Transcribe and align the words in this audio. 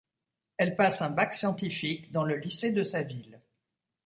Elle 0.57 0.75
passe 0.75 1.03
un 1.03 1.11
bac 1.11 1.35
scientifique 1.35 2.11
dans 2.11 2.23
le 2.23 2.35
lycée 2.35 2.71
de 2.71 2.81
sa 2.81 3.03
ville. 3.03 3.39